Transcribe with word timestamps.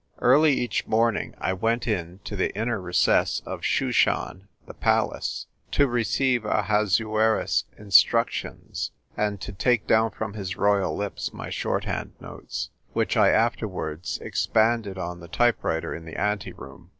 Early 0.17 0.53
each 0.53 0.87
morning 0.87 1.35
1 1.37 1.59
went 1.59 1.87
in 1.87 2.21
to 2.23 2.35
the 2.35 2.51
inner 2.57 2.81
recess 2.81 3.39
of 3.45 3.61
Shushan 3.63 4.47
the 4.65 4.73
palace 4.73 5.45
to 5.73 5.85
receive 5.87 6.43
Ahasuerus's 6.43 7.65
instructions, 7.77 8.89
and 9.15 9.39
to 9.41 9.51
take 9.53 9.85
down 9.85 10.09
from 10.09 10.33
his 10.33 10.57
royal 10.57 10.97
lips 10.97 11.33
my 11.33 11.51
shorthand 11.51 12.13
notes, 12.19 12.71
which 12.93 13.15
I 13.15 13.29
afterwards 13.29 14.17
expanded 14.23 14.97
on 14.97 15.19
the 15.19 15.27
type 15.27 15.63
writer 15.63 15.93
in 15.93 16.05
the 16.05 16.19
anteroom. 16.19 16.89